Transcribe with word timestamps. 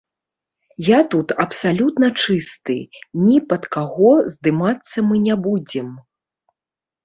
Я 0.87 0.99
тут 1.11 1.33
абсалютна 1.43 2.07
чысты, 2.23 2.77
ні 3.27 3.37
пад 3.53 3.63
каго 3.77 4.11
здымацца 4.39 4.97
мы 5.11 5.15
не 5.31 5.35
будзем. 5.49 5.97